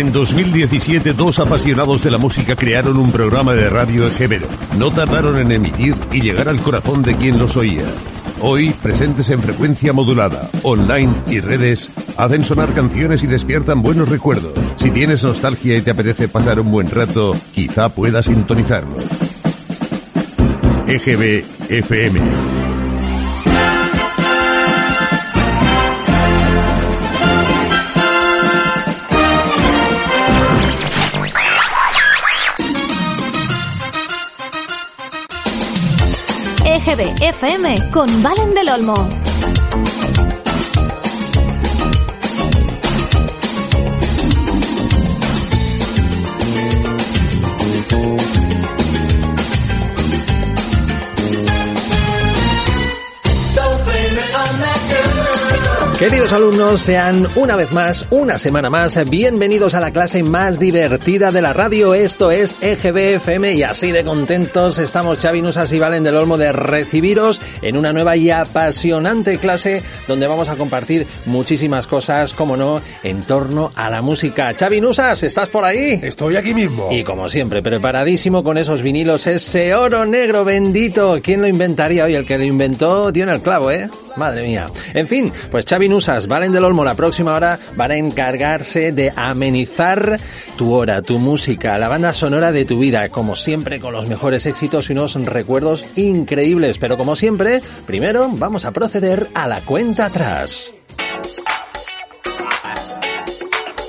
[0.00, 4.46] En 2017, dos apasionados de la música crearon un programa de radio ejemero.
[4.78, 7.84] No tardaron en emitir y llegar al corazón de quien los oía.
[8.40, 14.54] Hoy, presentes en frecuencia modulada, online y redes, hacen sonar canciones y despiertan buenos recuerdos.
[14.78, 19.04] Si tienes nostalgia y te apetece pasar un buen rato, quizá puedas sintonizarlos.
[20.86, 22.49] EGB FM.
[36.90, 39.19] EGB FM con Valen del Olmo.
[56.00, 61.30] Queridos alumnos, sean una vez más, una semana más, bienvenidos a la clase más divertida
[61.30, 61.92] de la radio.
[61.92, 66.52] Esto es EGBFM y así de contentos estamos Xavi Nusas y Valen del Olmo de
[66.52, 72.80] recibiros en una nueva y apasionante clase donde vamos a compartir muchísimas cosas, como no,
[73.02, 74.54] en torno a la música.
[74.58, 76.00] Xavi Nusas, ¿estás por ahí?
[76.02, 76.88] Estoy aquí mismo.
[76.90, 81.20] Y como siempre, preparadísimo con esos vinilos, ese oro negro bendito.
[81.22, 82.14] ¿Quién lo inventaría hoy?
[82.14, 83.90] El que lo inventó tiene el clavo, ¿eh?
[84.16, 84.68] Madre mía.
[84.94, 89.12] En fin, pues Xavi Nusas, Valen del Olmo, la próxima hora van a encargarse de
[89.14, 90.18] amenizar
[90.56, 94.46] tu hora, tu música, la banda sonora de tu vida, como siempre con los mejores
[94.46, 96.78] éxitos y unos recuerdos increíbles.
[96.78, 100.72] Pero como siempre, primero vamos a proceder a la cuenta atrás.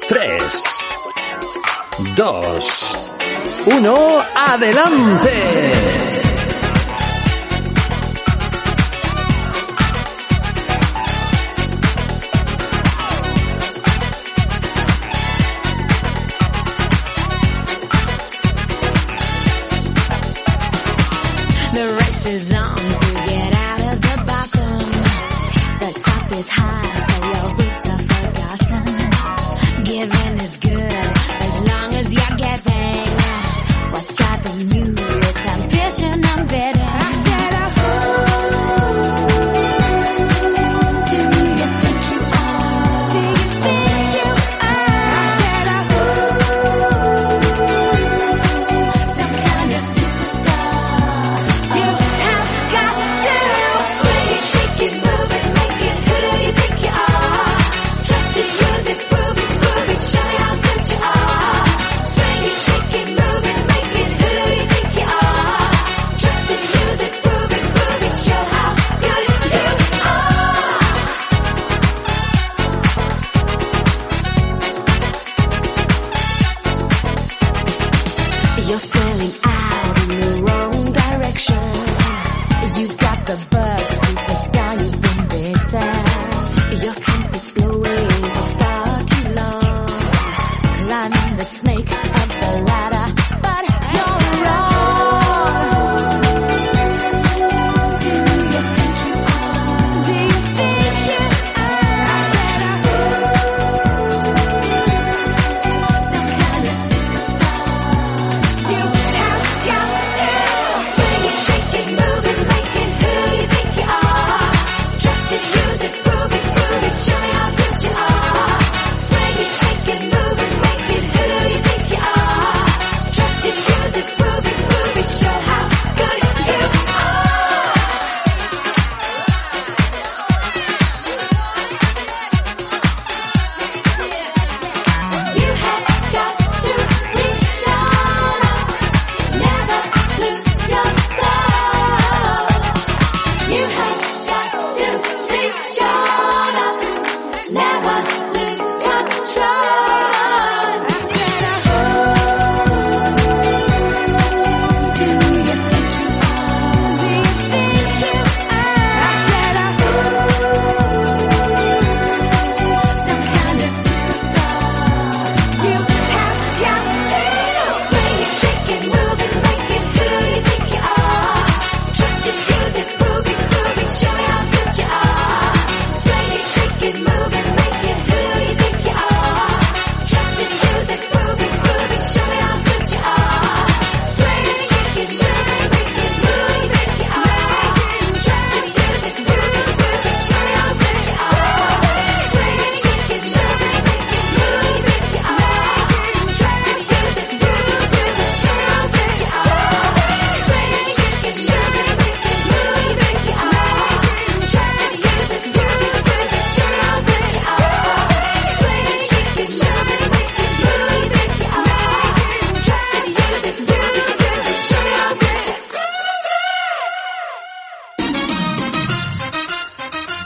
[0.10, 0.64] Tres,
[2.16, 3.16] dos,
[3.68, 3.96] uno,
[4.36, 6.21] adelante.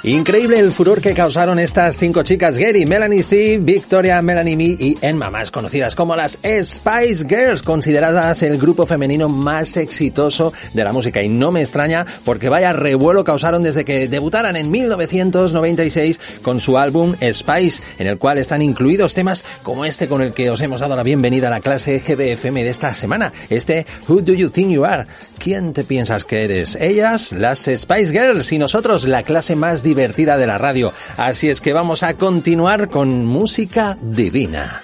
[0.06, 4.96] Increíble el furor que causaron estas cinco chicas, Gary, Melanie C, Victoria, Melanie Me y
[5.02, 10.94] Emma, más conocidas como las Spice Girls, consideradas el grupo femenino más exitoso de la
[10.94, 11.24] música.
[11.24, 16.78] Y no me extraña porque vaya revuelo causaron desde que debutaran en 1996 con su
[16.78, 20.82] álbum Spice, en el cual están incluidos temas como este con el que os hemos
[20.82, 24.70] dado la bienvenida a la clase GBFM de esta semana, este Who Do You Think
[24.70, 25.08] You Are?
[25.40, 26.78] ¿Quién te piensas que eres?
[26.80, 30.94] Ellas, las Spice Girls y nosotros, la clase más divertida divertida de la radio.
[31.18, 34.82] Así es que vamos a continuar con música divina.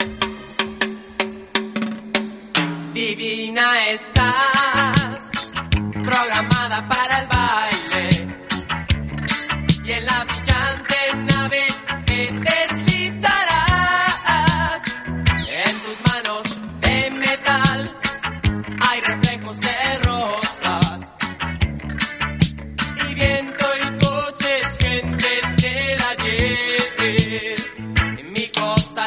[2.93, 5.41] Divina estás,
[6.03, 7.30] programada para el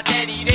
[0.02, 0.53] cosa te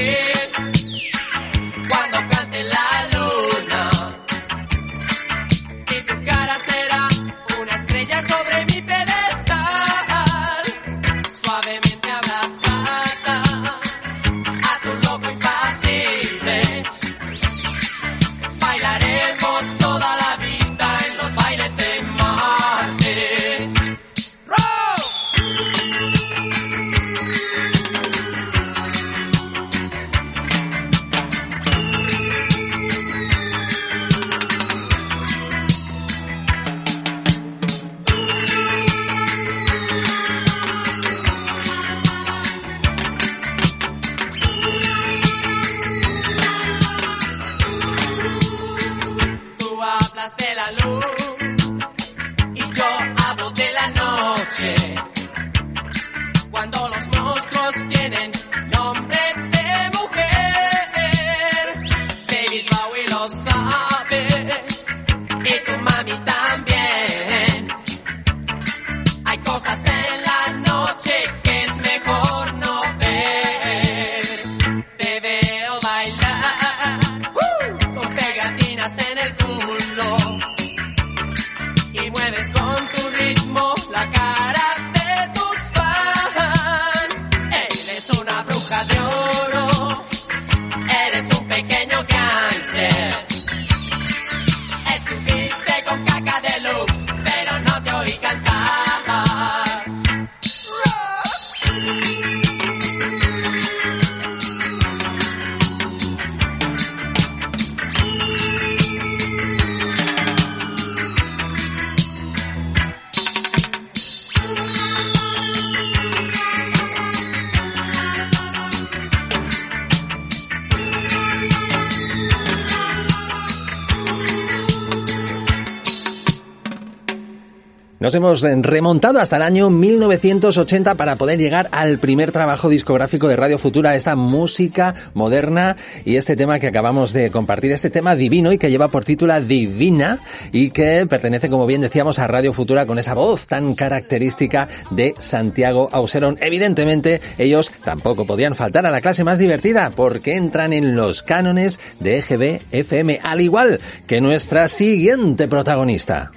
[128.41, 133.95] remontado hasta el año 1980 para poder llegar al primer trabajo discográfico de Radio Futura,
[133.95, 138.69] esta música moderna y este tema que acabamos de compartir, este tema divino y que
[138.69, 140.19] lleva por título Divina
[140.51, 145.13] y que pertenece, como bien decíamos, a Radio Futura con esa voz tan característica de
[145.19, 146.37] Santiago Auserón.
[146.41, 151.79] Evidentemente, ellos tampoco podían faltar a la clase más divertida porque entran en los cánones
[151.99, 156.31] de EGB FM, al igual que nuestra siguiente protagonista.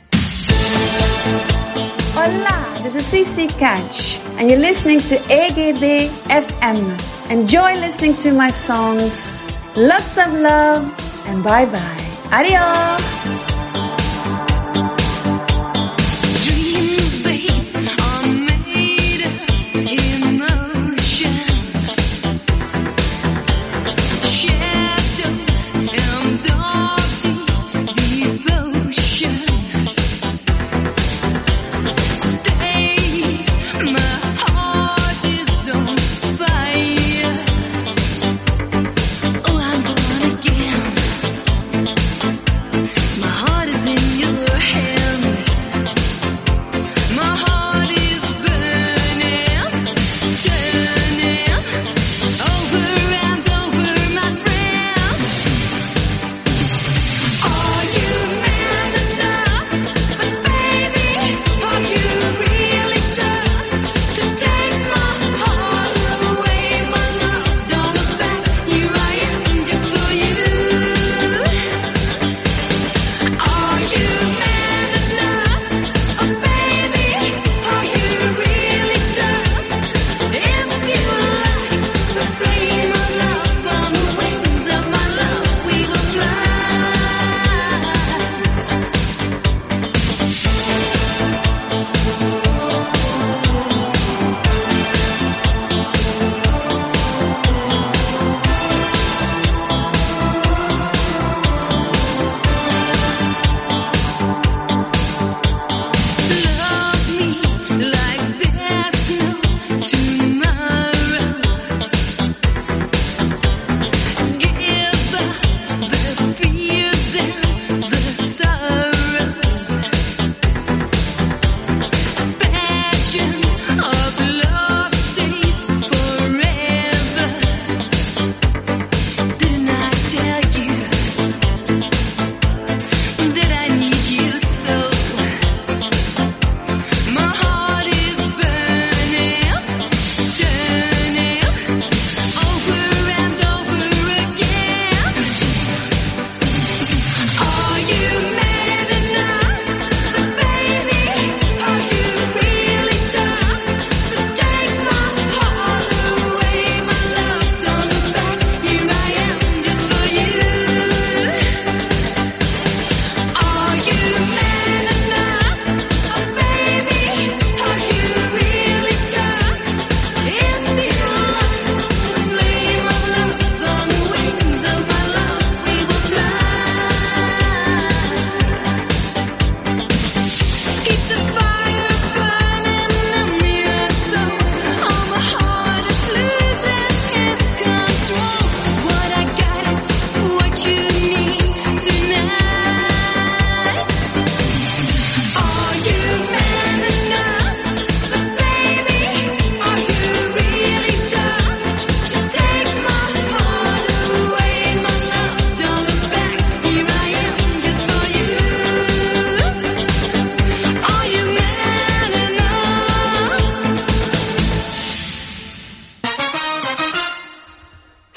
[2.23, 7.31] Hola, this is CC Catch, and you're listening to AGB FM.
[7.33, 9.51] Enjoy listening to my songs.
[9.75, 10.87] Lots of love,
[11.27, 12.07] and bye bye.
[12.31, 13.12] Adios.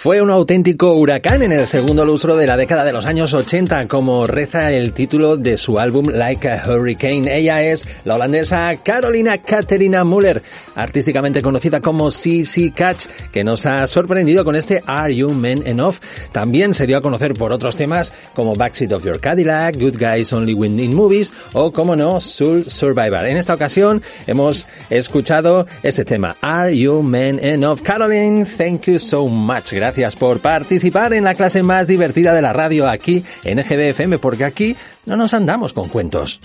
[0.05, 3.87] Fue un auténtico huracán en el segundo lustro de la década de los años 80,
[3.87, 7.35] como reza el título de su álbum Like a Hurricane.
[7.35, 10.43] Ella es la holandesa Carolina Katerina Muller,
[10.75, 15.95] artísticamente conocida como CC Catch, que nos ha sorprendido con este Are You Men Enough.
[16.31, 20.31] También se dio a conocer por otros temas como Backseat of Your Cadillac, Good Guys
[20.31, 23.25] Only Win in Movies o, como no, Soul Survivor.
[23.25, 27.81] En esta ocasión hemos escuchado este tema, Are You Men Enough?
[27.81, 29.73] Caroline, thank you so much.
[29.73, 34.43] Gracias por participar en la clase más divertida de la radio aquí en EGBFM, porque
[34.43, 34.75] aquí
[35.05, 36.41] no nos andamos con cuentos.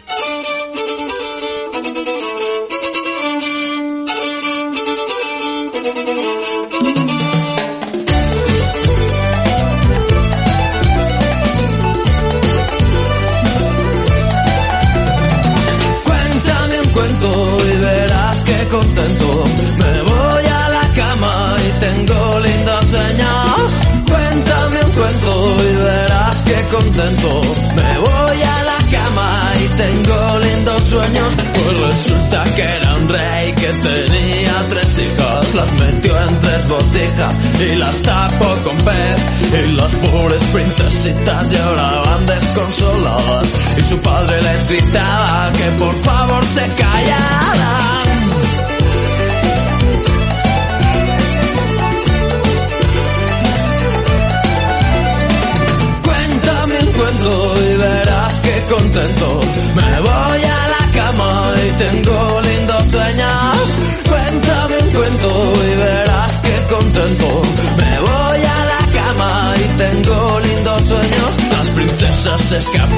[37.61, 39.19] Y las tapó con pez.
[39.53, 43.53] Y las pobres princesitas lloraban desconsoladas.
[43.77, 48.10] Y su padre les gritaba que por favor se callaran.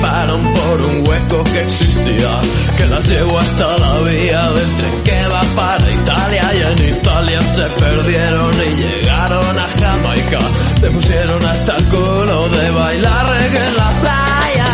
[0.02, 2.40] Se escaparon por un hueco que existía,
[2.76, 7.40] que las llevó hasta la vía del tren que va para Italia y en Italia
[7.42, 10.38] se perdieron y llegaron a Jamaica.
[10.80, 14.70] Se pusieron hasta el culo de bailar reggae en la playa.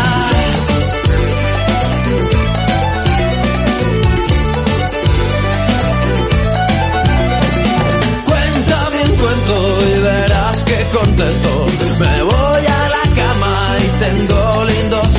[8.25, 11.66] Cuéntame un cuento y verás que contento.
[11.99, 14.38] Me voy a la cama y tengo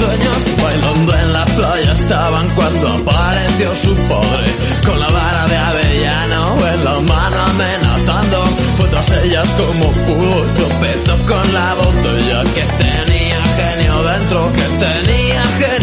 [0.10, 0.62] sueños.
[0.62, 4.48] Bailando en la playa estaban cuando apareció su padre.
[4.86, 8.44] Con la vara de avellano en la mano amenazando.
[8.78, 10.42] Fue tras ellas como pudo.
[10.54, 15.79] Tropezó con la botella que tenía genio dentro, que tenía genio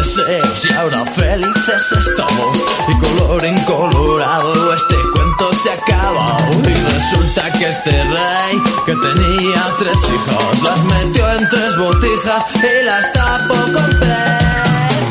[0.00, 2.56] deseos y ahora felices estamos.
[2.88, 6.38] Y color incolorado este cuento se acaba.
[6.50, 8.54] Y resulta que este rey
[8.86, 14.50] que tenía tres hijas las metió en tres botijas y las tapó con pez.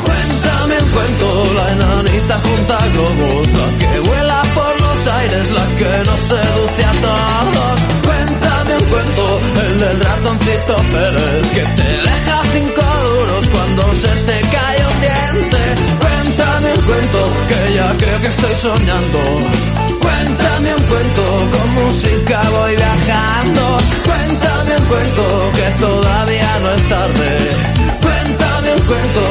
[0.04, 6.10] Cuéntame un cuento, la enanita junta globos, la que vuela por los aires, la que
[6.10, 7.80] nos seduce a todos.
[8.06, 14.39] Cuéntame un cuento, el del ratoncito Pérez, que te deja cinco duros cuando se te
[18.60, 19.18] soñando.
[20.00, 23.78] Cuéntame un cuento, con música voy viajando.
[24.04, 27.28] Cuéntame un cuento, que todavía no es tarde.
[28.02, 29.22] Cuéntame un cuento,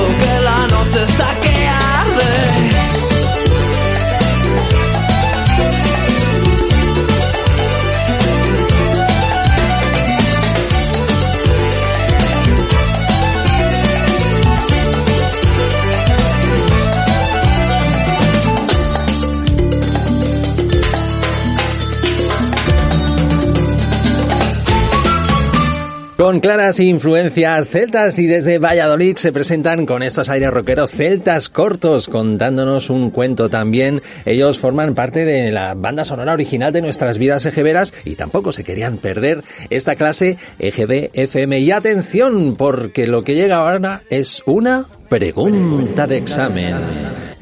[26.30, 32.08] Con claras influencias celtas y desde Valladolid se presentan con estos aires rockeros celtas cortos
[32.08, 34.04] contándonos un cuento también.
[34.28, 38.64] Ellos forman parte de la banda sonora original de nuestras vidas ejeveras y tampoco se
[38.64, 41.62] querían perder esta clase EGB FM.
[41.62, 46.76] Y atención, porque lo que llega ahora es una pregunta de examen.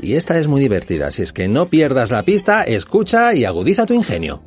[0.02, 3.86] Y esta es muy divertida, si es que no pierdas la pista, escucha y agudiza
[3.86, 4.44] tu ingenio.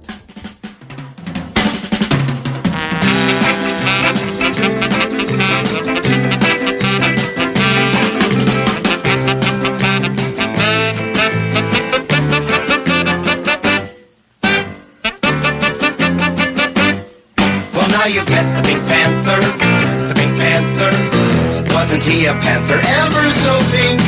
[22.10, 24.02] He a panther ever so pink?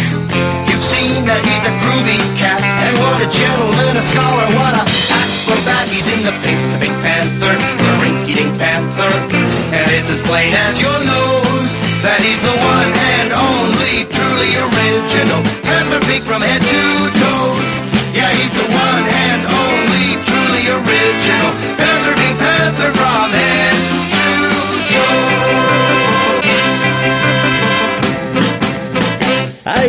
[0.66, 4.82] You've seen that he's a groovy cat, and what a gentleman, a scholar, what a
[5.62, 6.61] that he's in the pink,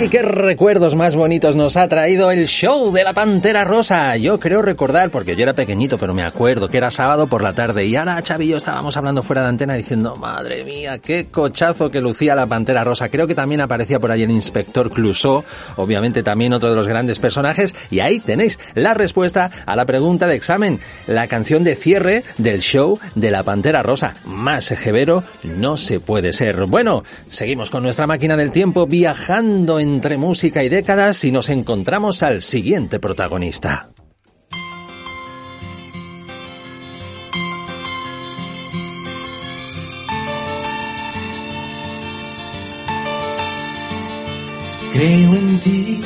[0.03, 4.17] ¡Ay, qué recuerdos más bonitos nos ha traído el show de la Pantera Rosa!
[4.17, 7.53] Yo creo recordar, porque yo era pequeñito, pero me acuerdo que era sábado por la
[7.53, 11.27] tarde y ahora Xavi y yo estábamos hablando fuera de antena diciendo, madre mía, qué
[11.27, 13.07] cochazo que lucía la Pantera Rosa.
[13.07, 15.45] Creo que también aparecía por ahí el Inspector Clouseau,
[15.77, 20.27] obviamente también otro de los grandes personajes, y ahí tenéis la respuesta a la pregunta
[20.27, 24.15] de examen, la canción de cierre del show de la Pantera Rosa.
[24.25, 26.65] Más ejevero no se puede ser.
[26.65, 32.23] Bueno, seguimos con nuestra máquina del tiempo viajando entre música y décadas y nos encontramos
[32.23, 33.89] al siguiente protagonista.
[44.91, 46.01] Creo en ti,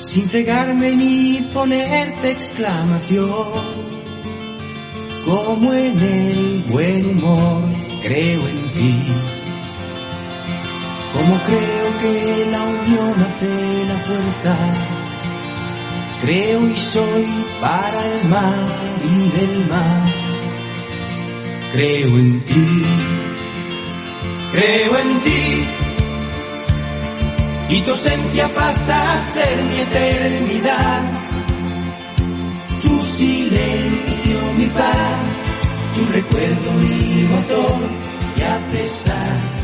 [0.00, 3.48] sin cegarme ni ponerte exclamación.
[5.24, 7.62] Como en el buen humor,
[8.02, 9.43] creo en ti.
[11.14, 14.56] Como creo que la unión hace la fuerza.
[16.22, 17.26] Creo y soy
[17.60, 18.54] para el mar
[19.04, 20.02] y del mar.
[21.72, 22.82] Creo en ti,
[24.52, 25.64] creo en ti.
[27.68, 31.02] Y tu ausencia pasa a ser mi eternidad.
[32.82, 35.18] Tu silencio mi paz,
[35.94, 37.78] tu recuerdo mi motor.
[38.36, 39.63] Y a pesar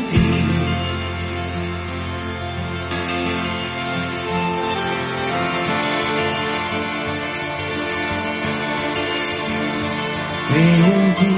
[10.51, 11.35] Creo en ti,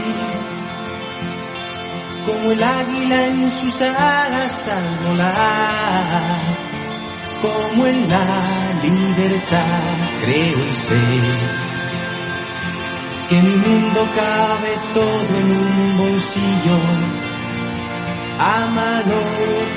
[2.25, 6.41] como el águila en sus alas al volar,
[7.41, 8.25] como en la
[8.81, 11.63] libertad creo y sé
[13.29, 16.77] que mi mundo cabe todo en un bolsillo.
[18.39, 19.21] Ámalo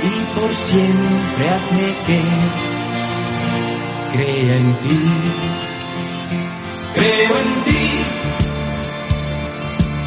[0.02, 2.20] y por siempre hazme que
[4.12, 5.00] crea en ti.
[6.94, 7.85] Creo en ti,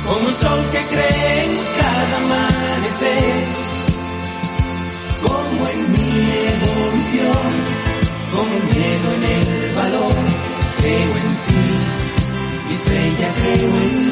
[0.10, 3.36] como un sol que cree en cada amanecer,
[5.22, 6.10] como en mi
[6.56, 7.52] evolución,
[8.34, 10.16] como miedo en el valor.
[10.80, 12.00] Creo en ti
[12.68, 14.09] mi estrella creo en ti.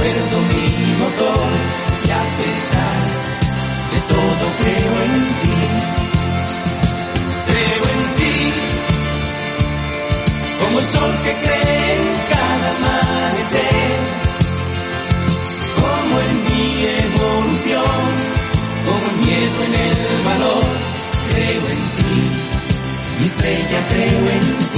[0.00, 1.50] Tu recuerdo mi motor
[2.06, 3.00] y a pesar
[3.92, 5.58] de todo creo en ti.
[7.46, 8.36] Creo en ti
[10.60, 13.92] como el sol que cree en cada amanecer
[15.80, 16.64] como en mi
[17.04, 18.02] evolución,
[18.86, 20.66] como miedo en el valor,
[21.30, 22.30] creo en ti,
[23.18, 24.69] mi estrella creo en ti.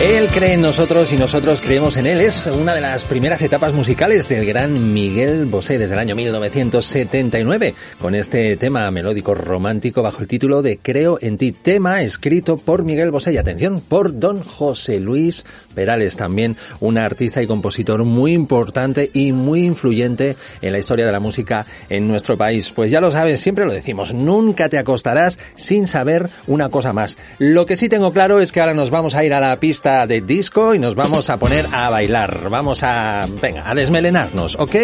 [0.00, 2.22] Él cree en nosotros y nosotros creemos en él.
[2.22, 7.74] Es una de las primeras etapas musicales del gran Miguel Bosé desde el año 1979,
[7.98, 12.82] con este tema melódico romántico bajo el título de Creo en ti, tema escrito por
[12.82, 18.32] Miguel Bosé y atención, por don José Luis Perales, también un artista y compositor muy
[18.32, 22.70] importante y muy influyente en la historia de la música en nuestro país.
[22.70, 27.18] Pues ya lo sabes, siempre lo decimos, nunca te acostarás sin saber una cosa más.
[27.38, 30.06] Lo que sí tengo claro es que ahora nos vamos a ir a la pista
[30.06, 32.48] de disco y nos vamos a poner a bailar.
[32.50, 34.76] Vamos a, venga, a desmelenarnos, ¿ok?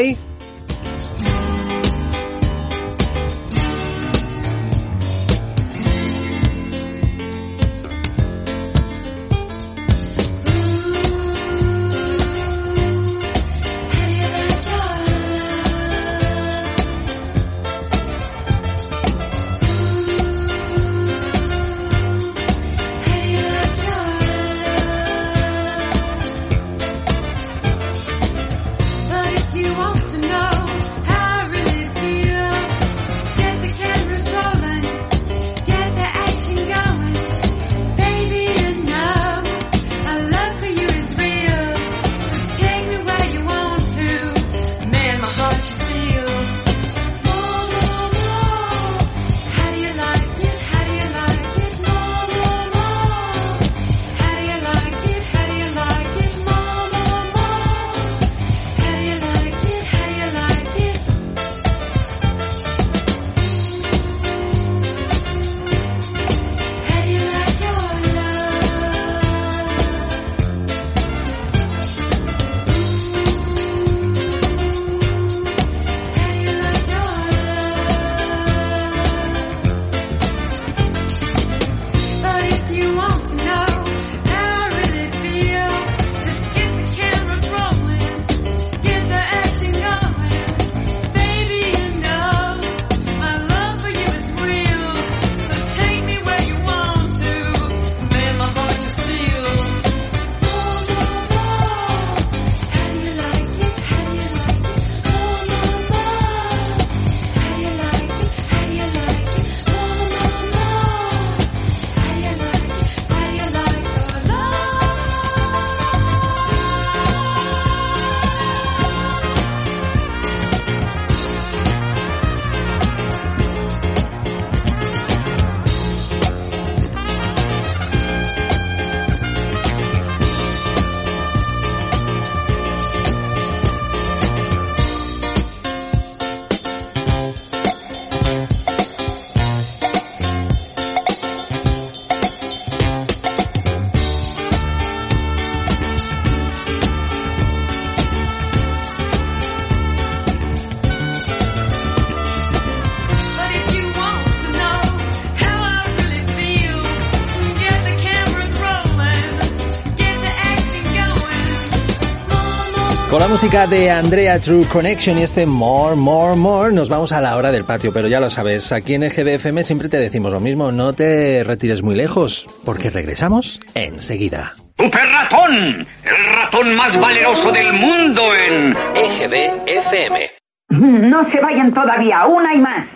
[163.36, 167.52] Música de Andrea True Connection y este More, More, More, nos vamos a la hora
[167.52, 170.94] del patio, pero ya lo sabes, aquí en EGBFM siempre te decimos lo mismo, no
[170.94, 174.52] te retires muy lejos, porque regresamos enseguida.
[174.78, 175.86] ¡Super ratón!
[176.02, 178.74] El ratón más valeroso del mundo en...
[178.94, 180.30] EGBFM.
[180.70, 182.86] No se vayan todavía, una y más.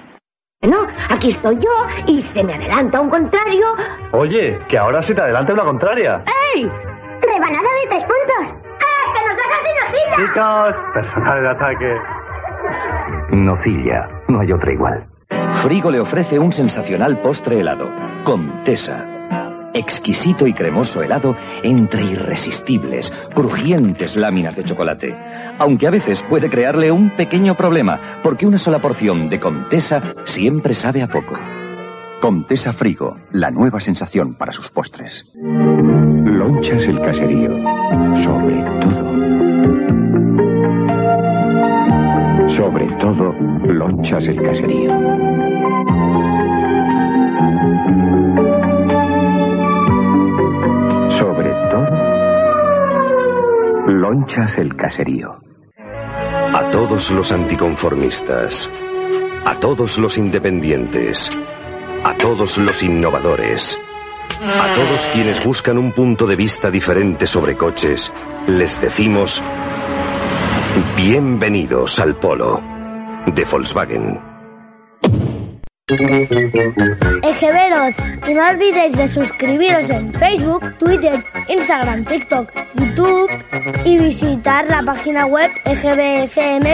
[0.62, 3.66] No, aquí estoy yo y se me adelanta un contrario.
[4.12, 6.24] Oye, que ahora se te adelanta una contraria.
[6.54, 6.62] ¡Ey!
[6.62, 8.69] ¡Rebanada de tres puntos!
[9.10, 10.16] ¡Ah, que nos dejas sin hojita!
[10.16, 11.96] Chicos, personal de ataque.
[13.32, 15.06] Nocilla, no hay otra igual.
[15.56, 17.90] Frigo le ofrece un sensacional postre helado,
[18.24, 19.04] Comtesa.
[19.72, 25.16] Exquisito y cremoso helado entre irresistibles, crujientes láminas de chocolate.
[25.58, 30.74] Aunque a veces puede crearle un pequeño problema, porque una sola porción de Comtesa siempre
[30.74, 31.38] sabe a poco.
[32.20, 35.24] Comtesa Frigo, la nueva sensación para sus postres.
[35.34, 37.50] Lonchas el caserío.
[38.22, 39.10] Sobre todo.
[42.50, 43.32] Sobre todo,
[43.72, 44.90] lonchas el caserío.
[51.18, 51.90] Sobre todo,
[53.86, 55.38] lonchas el caserío.
[56.52, 58.70] A todos los anticonformistas,
[59.46, 61.30] a todos los independientes,
[62.04, 63.78] a todos los innovadores,
[64.40, 68.12] a todos quienes buscan un punto de vista diferente sobre coches,
[68.46, 69.42] les decimos
[70.96, 72.62] bienvenidos al Polo
[73.26, 74.20] de Volkswagen.
[77.22, 77.96] Ejeveros,
[78.28, 83.28] y no olvidéis de suscribiros en Facebook, Twitter, Instagram, TikTok, YouTube
[83.84, 86.70] y visitar la página web egbfm.com.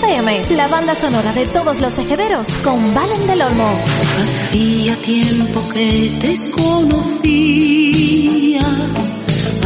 [0.00, 3.76] FM, la banda sonora de todos los ejeveros con Valen del Olmo.
[4.22, 8.60] Hacía tiempo que te conocía,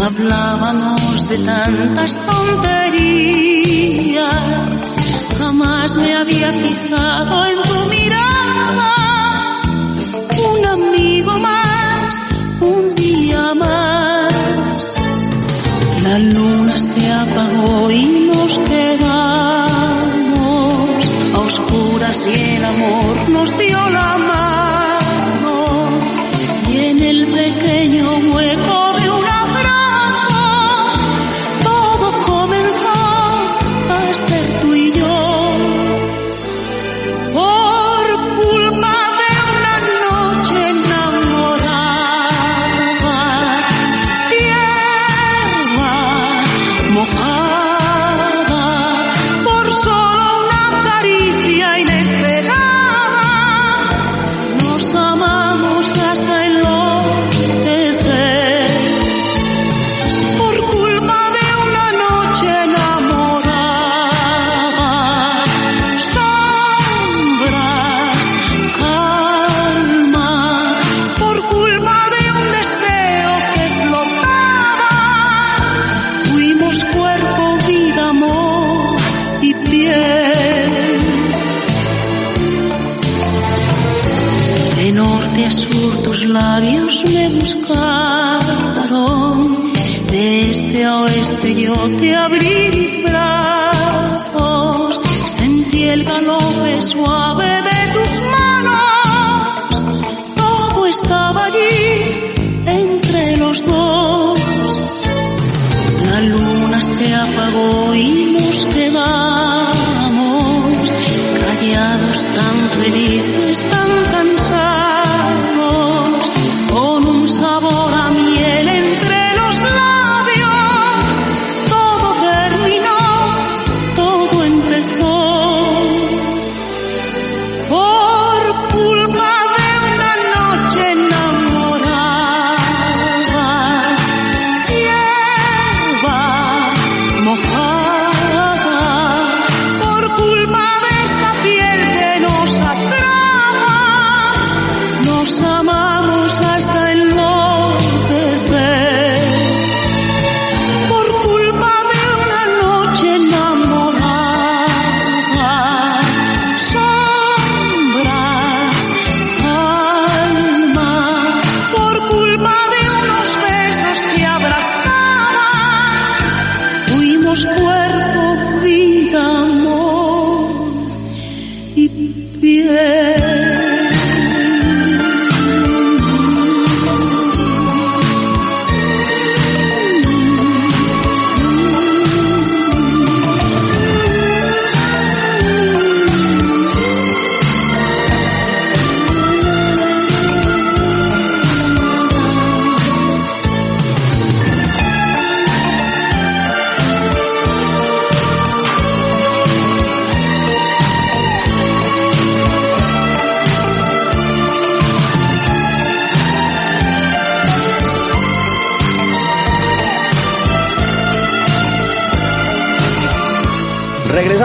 [0.02, 2.72] hablábamos de tantas tonterías,
[5.38, 8.94] jamás me había fijado en tu mirada,
[10.48, 12.22] un amigo más,
[12.60, 14.32] un día más.
[16.02, 19.71] La luna se apagó y nos quedamos
[22.12, 25.88] oscuras y el amor nos dio la mano.
[26.70, 28.31] Y en el pequeño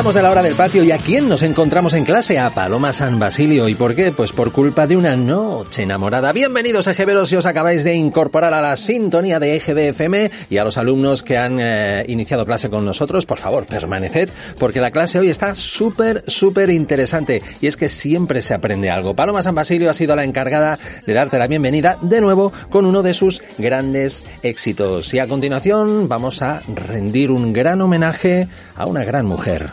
[0.08, 2.40] Regresamos de la hora del patio y ¿a quién nos encontramos en clase?
[2.40, 3.68] A Paloma San Basilio.
[3.68, 4.14] ¿Y por qué?
[4.14, 6.32] Pues por culpa de una noche enamorada.
[6.32, 10.64] Bienvenidos ejeveros si os acabáis de incorporar a la sintonía de EGB FM y a
[10.64, 13.26] los alumnos que han eh, iniciado clase con nosotros.
[13.26, 18.42] Por favor, permaneced porque la clase hoy está súper, súper interesante y es que siempre
[18.42, 19.14] se aprende algo.
[19.14, 23.04] Paloma San Basilio ha sido la encargada de darte la bienvenida de nuevo con uno
[23.04, 25.14] de sus grandes éxitos.
[25.14, 29.72] Y a continuación vamos a rendir un gran homenaje a una gran mujer.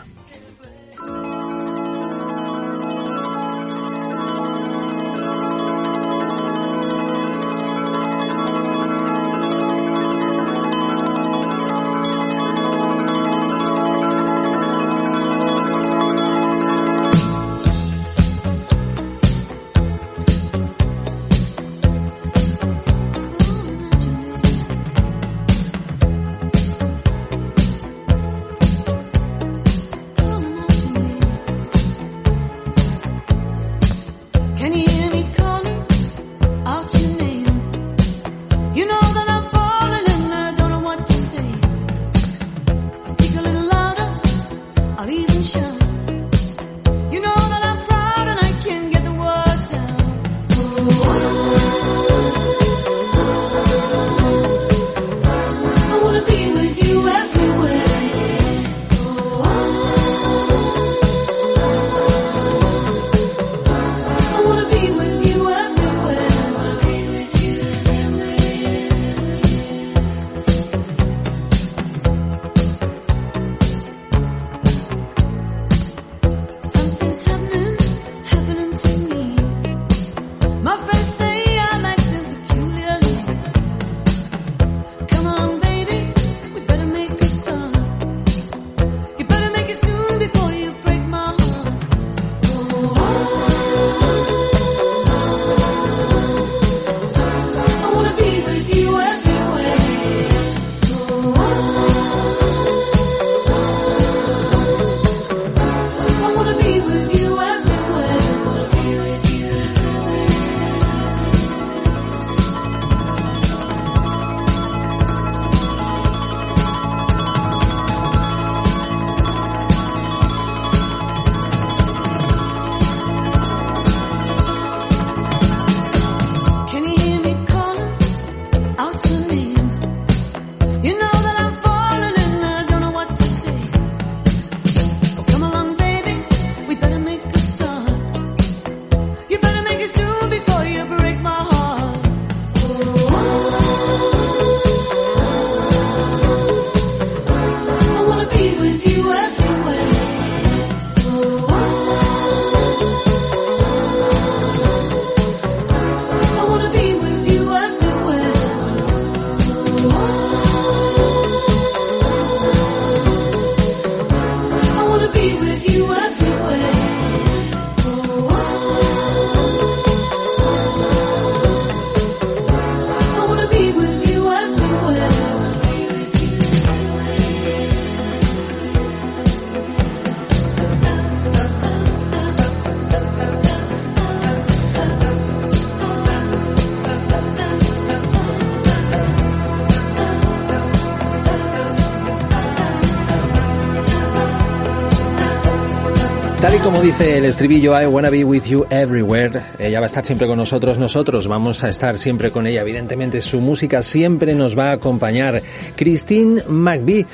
[196.75, 200.27] Como dice el estribillo I wanna be with you everywhere, ella va a estar siempre
[200.27, 202.63] con nosotros, nosotros vamos a estar siempre con ella.
[202.63, 205.41] Evidentemente su música siempre nos va a acompañar.
[205.77, 207.05] Christine McVie,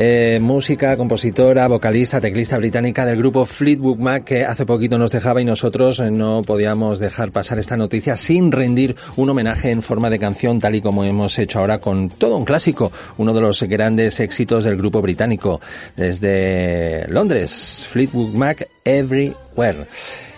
[0.00, 5.40] eh, música, compositora, vocalista, teclista británica del grupo Fleetwood Mac que hace poquito nos dejaba
[5.40, 10.08] y nosotros eh, no podíamos dejar pasar esta noticia sin rendir un homenaje en forma
[10.08, 13.60] de canción tal y como hemos hecho ahora con todo un clásico, uno de los
[13.64, 15.60] grandes éxitos del grupo británico
[15.96, 19.88] desde Londres, Fleetwood Mac Everywhere.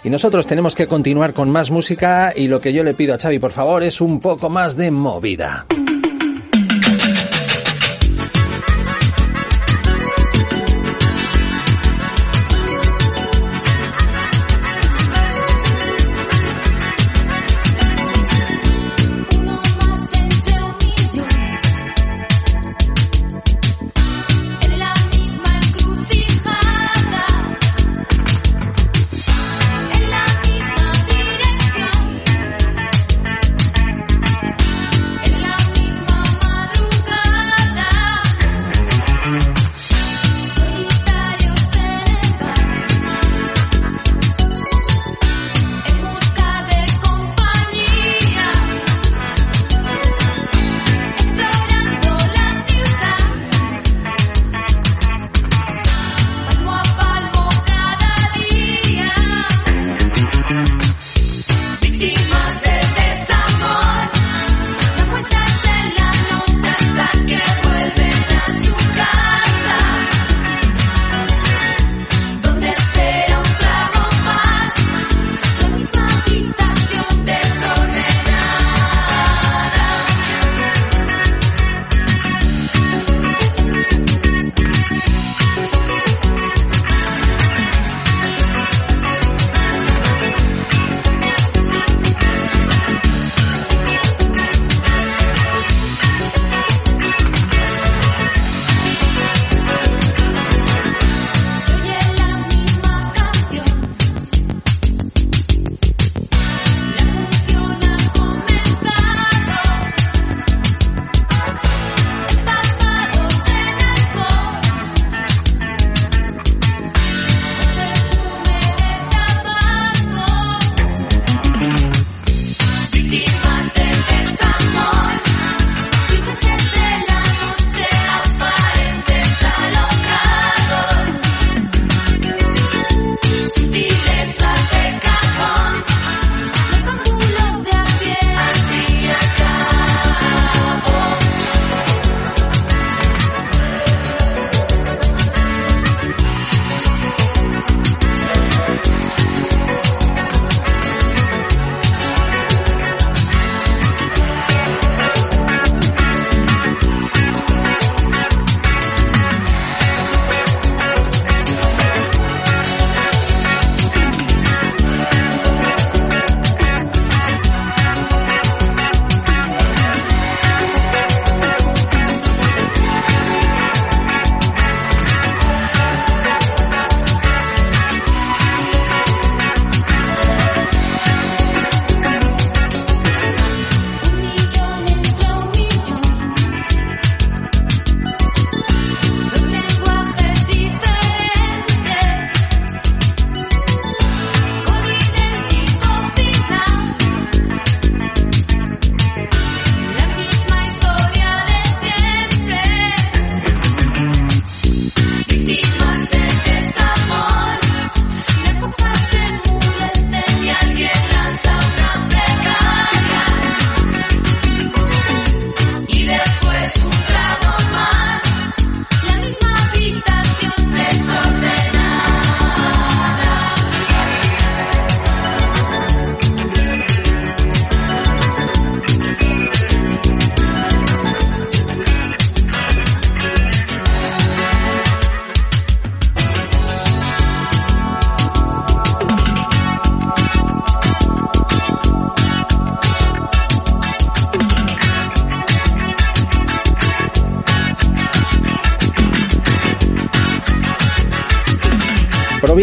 [0.02, 3.18] Y nosotros tenemos que continuar con más música y lo que yo le pido a
[3.18, 5.66] Xavi, por favor, es un poco más de movida.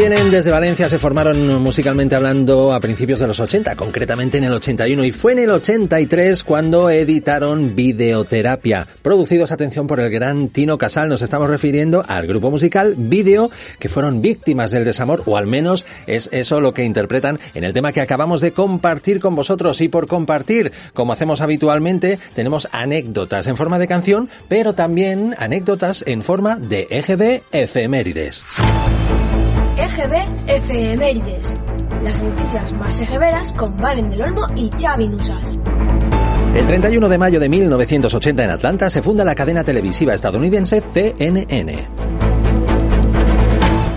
[0.10, 4.54] Vienen desde Valencia, se formaron musicalmente hablando a principios de los 80, concretamente en el
[4.54, 10.78] 81, y fue en el 83 cuando editaron Videoterapia, producidos, atención, por el gran Tino
[10.78, 11.10] Casal.
[11.10, 15.86] Nos estamos refiriendo al grupo musical Video, que fueron víctimas del desamor, o al menos
[16.06, 19.82] es eso lo que interpretan en el tema que acabamos de compartir con vosotros.
[19.82, 26.06] Y por compartir, como hacemos habitualmente, tenemos anécdotas en forma de canción, pero también anécdotas
[26.08, 28.46] en forma de EGB efemérides.
[29.78, 31.56] EGB Efemérides.
[32.04, 35.56] Las noticias más egeveras con Valen del Olmo y Xavi Nusas.
[36.56, 41.90] El 31 de mayo de 1980 en Atlanta se funda la cadena televisiva estadounidense CNN.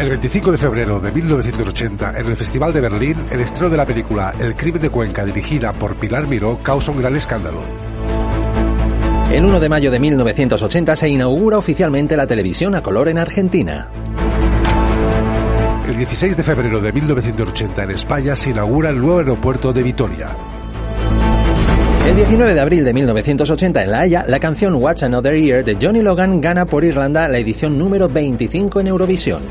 [0.00, 3.86] El 25 de febrero de 1980, en el Festival de Berlín, el estreno de la
[3.86, 7.60] película El crimen de Cuenca, dirigida por Pilar Miró, causa un gran escándalo.
[9.32, 13.88] El 1 de mayo de 1980 se inaugura oficialmente la televisión a color en Argentina.
[15.90, 20.28] El 16 de febrero de 1980, en España, se inaugura el nuevo aeropuerto de Vitoria.
[22.06, 25.76] El 19 de abril de 1980 en La Haya, la canción Watch Another Year de
[25.82, 29.42] Johnny Logan gana por Irlanda la edición número 25 en Eurovisión.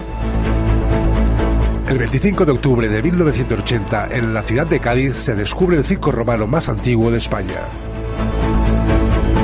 [1.90, 6.10] El 25 de octubre de 1980, en la ciudad de Cádiz, se descubre el circo
[6.14, 7.58] romano más antiguo de España.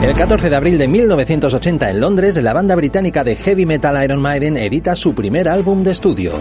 [0.02, 4.22] El 14 de abril de 1980 en Londres, la banda británica de heavy metal Iron
[4.22, 6.32] Maiden edita su primer álbum de estudio.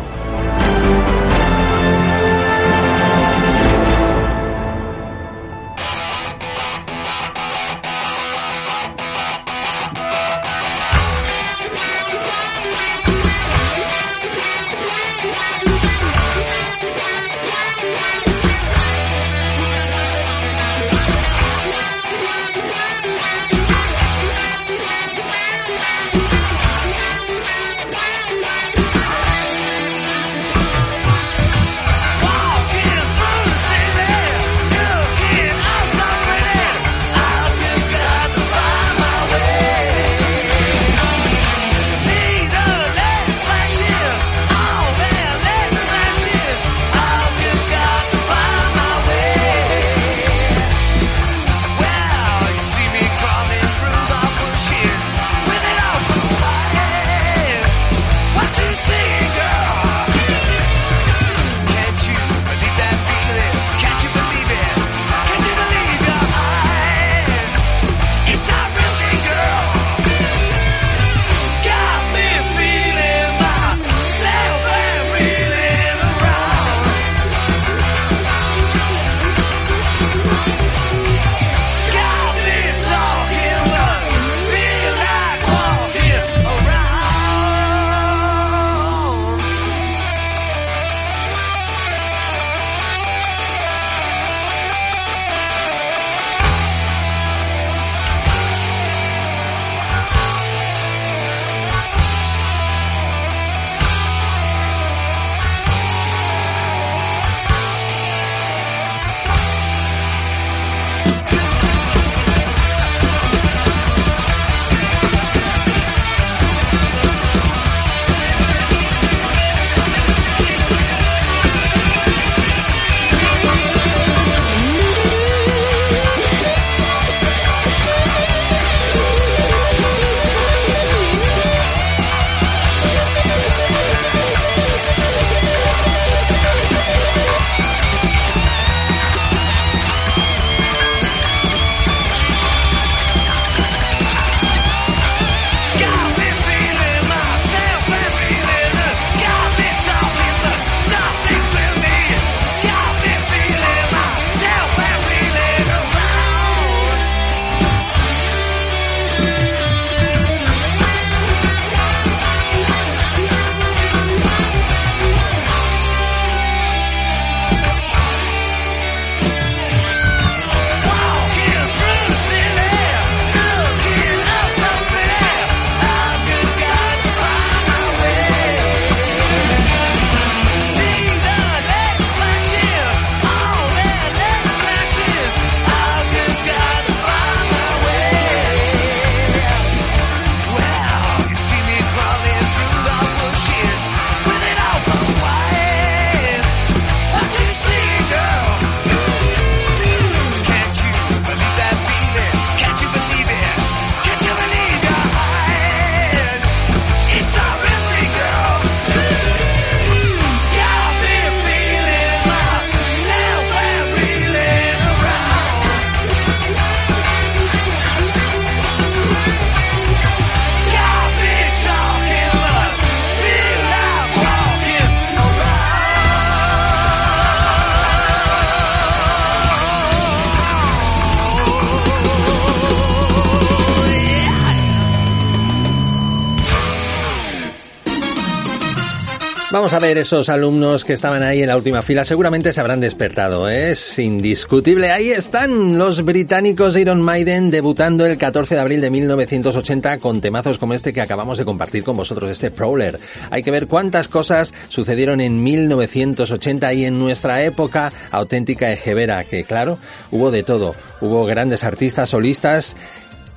[239.65, 242.05] Vamos a ver esos alumnos que estaban ahí en la última fila.
[242.05, 243.71] Seguramente se habrán despertado, ¿eh?
[243.71, 244.91] es indiscutible.
[244.91, 250.59] Ahí están los británicos Iron Maiden debutando el 14 de abril de 1980 con temazos
[250.59, 253.01] como este que acabamos de compartir con vosotros, este Prowler.
[253.31, 259.45] Hay que ver cuántas cosas sucedieron en 1980 y en nuestra época auténtica ejevera, que
[259.45, 259.79] claro,
[260.11, 260.75] hubo de todo.
[261.01, 262.77] Hubo grandes artistas solistas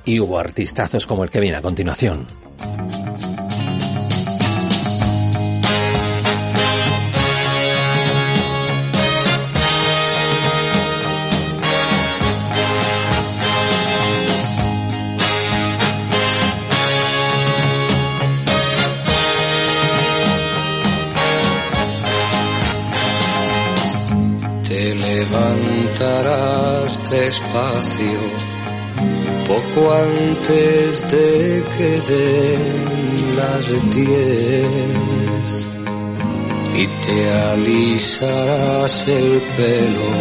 [0.04, 2.26] y hubo artistazos como el que viene a continuación.
[25.30, 28.20] Levantarás despacio
[29.46, 35.68] poco antes de que den las diez.
[36.74, 40.12] Y te alisarás el pelo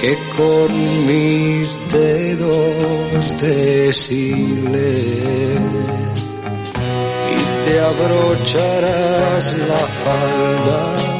[0.00, 4.94] que con mis dedos deshilé
[7.34, 11.19] y te abrocharás la falda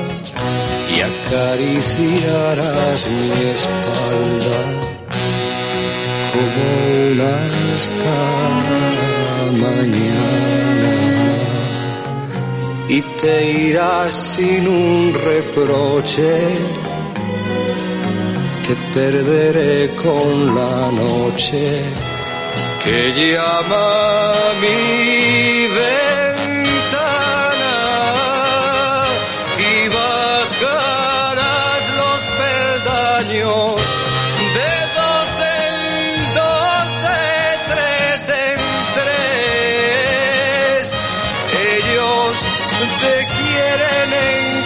[1.00, 4.60] y acariciarás mi espalda
[6.32, 6.62] como
[7.10, 7.34] una
[7.76, 8.18] esta
[9.64, 10.92] mañana.
[12.88, 16.32] Y te irás sin un reproche.
[18.66, 21.82] Te perderé con la noche
[22.84, 25.99] que llama mi ventana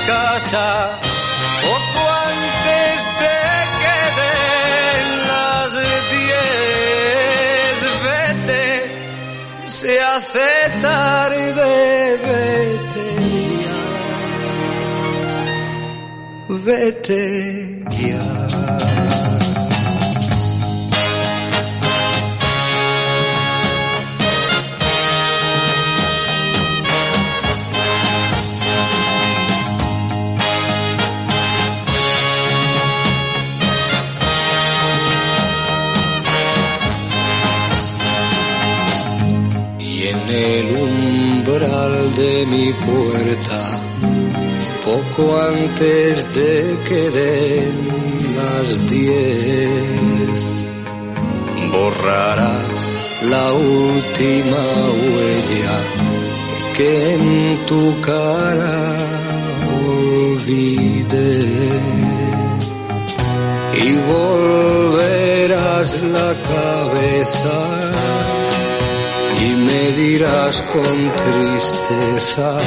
[0.07, 0.99] casa
[1.63, 3.39] poco antes de
[3.81, 5.73] que den las
[6.15, 7.79] diez.
[8.05, 8.67] Vete,
[9.67, 10.51] se hace
[10.81, 11.71] tarde,
[12.29, 13.07] vete
[13.65, 13.79] ya.
[16.67, 17.23] Vete
[18.09, 18.34] ya.
[42.17, 43.77] De mi puerta,
[44.85, 47.75] poco antes de que den
[48.37, 50.57] las diez,
[51.73, 52.93] borrarás
[53.29, 54.65] la última
[55.11, 55.79] huella
[56.77, 58.97] que en tu cara
[59.89, 61.41] olvidé
[63.85, 67.85] y volverás la cabeza
[69.97, 72.59] dirás con tristeza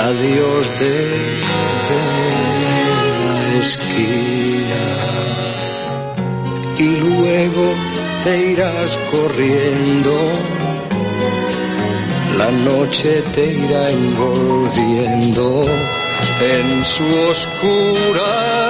[0.00, 2.02] adiós desde
[3.26, 4.84] la esquina.
[6.78, 7.74] Y luego
[8.22, 10.14] te irás corriendo
[12.38, 15.64] la noche te irá envolviendo
[16.42, 18.64] en su oscura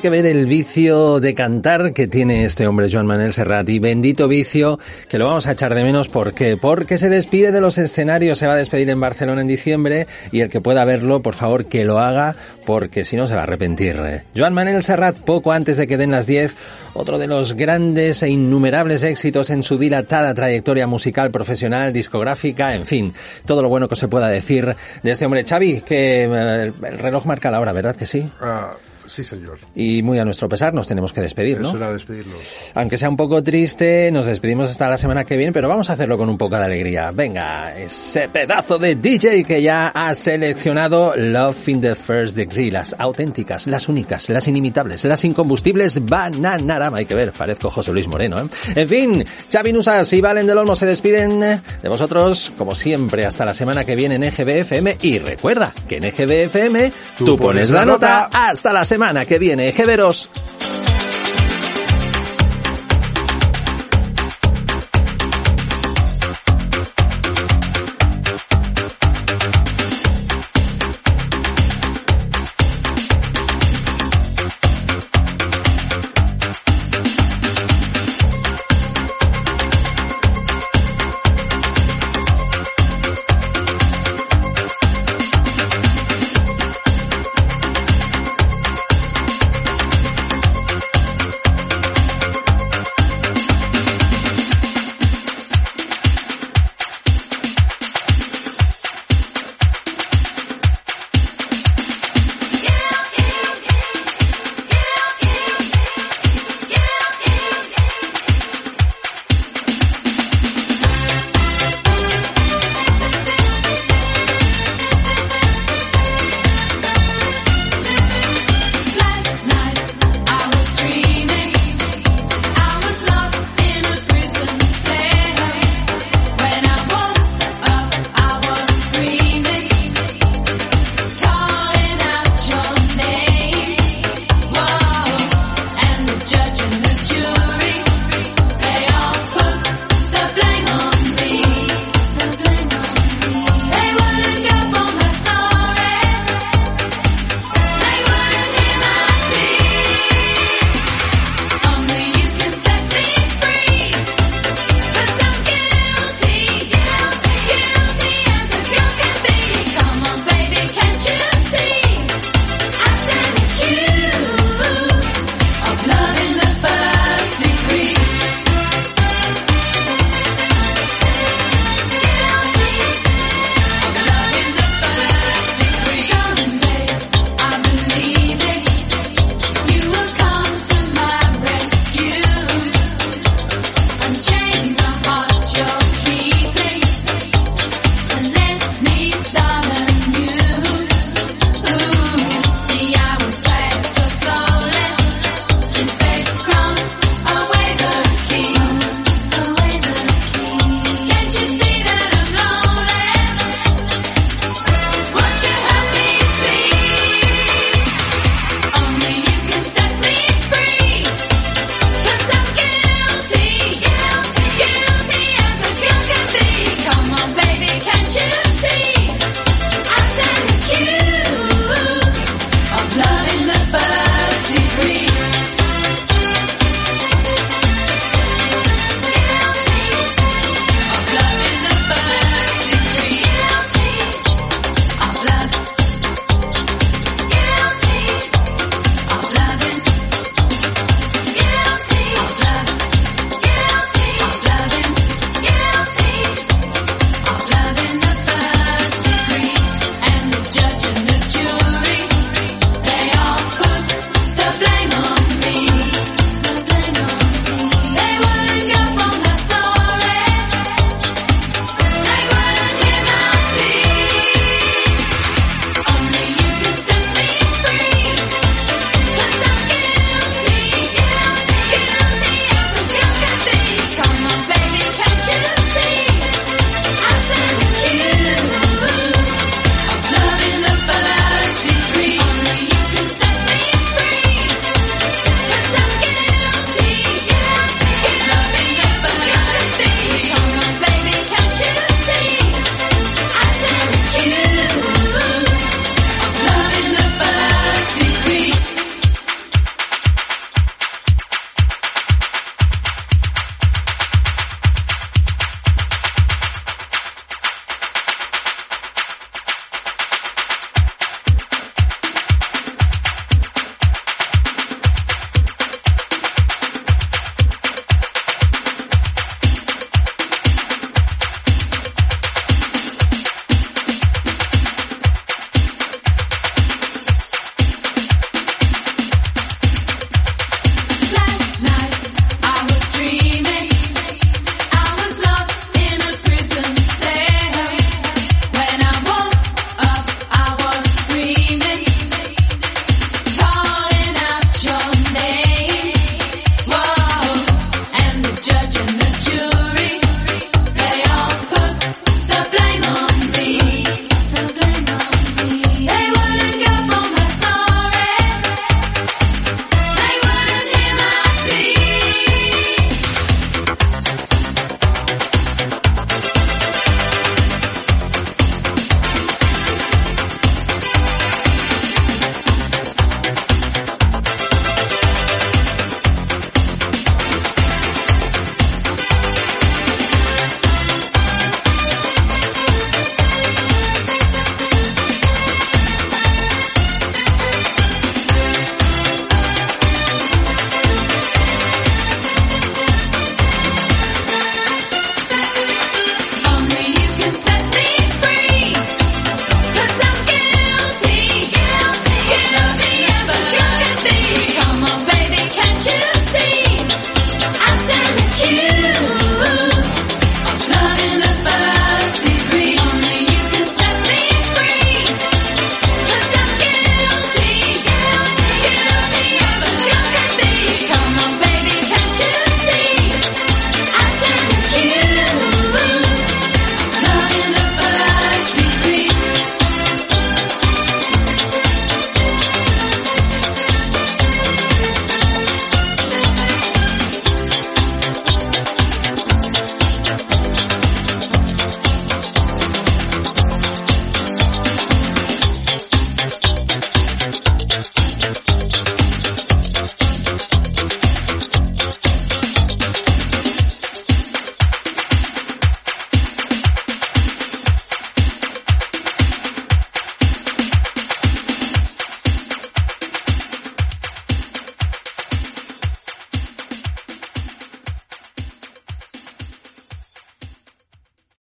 [0.00, 4.28] Que ver el vicio de cantar que tiene este hombre, Joan Manuel Serrat, y bendito
[4.28, 4.78] vicio
[5.08, 6.08] que lo vamos a echar de menos.
[6.08, 6.56] ¿Por qué?
[6.56, 10.40] Porque se despide de los escenarios, se va a despedir en Barcelona en diciembre, y
[10.40, 13.42] el que pueda verlo, por favor, que lo haga, porque si no se va a
[13.42, 14.22] arrepentir.
[14.36, 16.54] Joan Manuel Serrat, poco antes de que den las 10,
[16.94, 22.86] otro de los grandes e innumerables éxitos en su dilatada trayectoria musical, profesional, discográfica, en
[22.86, 23.14] fin,
[23.46, 25.44] todo lo bueno que se pueda decir de este hombre.
[25.44, 28.30] Xavi, que eh, el, el reloj marca la hora, ¿verdad que sí?
[28.40, 28.70] Ah,
[29.08, 29.58] Sí, señor.
[29.74, 31.68] Y muy a nuestro pesar nos tenemos que despedir, ¿no?
[31.68, 32.72] Es hora de despedirnos.
[32.74, 35.94] Aunque sea un poco triste, nos despedimos hasta la semana que viene, pero vamos a
[35.94, 37.10] hacerlo con un poco de alegría.
[37.10, 42.94] Venga, ese pedazo de DJ que ya ha seleccionado Love in the First Degree, las
[42.98, 46.98] auténticas, las únicas, las inimitables, las incombustibles Bananarama.
[46.98, 48.46] Hay que ver, parezco José Luis Moreno, ¿eh?
[48.74, 53.46] En fin, Xavi Nusas y Valen del Olmo se despiden de vosotros, como siempre, hasta
[53.46, 54.98] la semana que viene en EGBFM.
[55.00, 58.28] Y recuerda que en EGBFM tú, pones la nota.
[58.30, 59.70] Hasta la semana semana que viene.
[59.70, 60.28] Geberos.